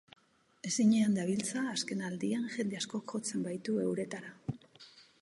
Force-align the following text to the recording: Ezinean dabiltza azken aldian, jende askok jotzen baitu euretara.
Ezinean 0.69 1.17
dabiltza 1.17 1.67
azken 1.73 2.03
aldian, 2.09 2.49
jende 2.57 2.83
askok 2.83 3.09
jotzen 3.17 3.49
baitu 3.49 3.81
euretara. 3.89 4.37